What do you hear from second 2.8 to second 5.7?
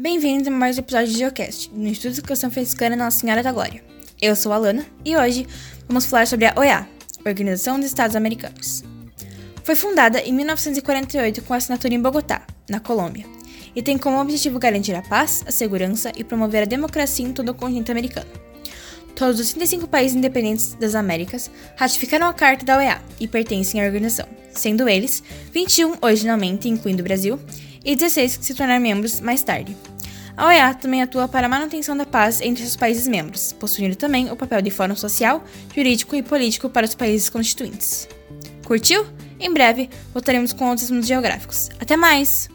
Nossa Senhora da Glória. Eu sou a Alana e hoje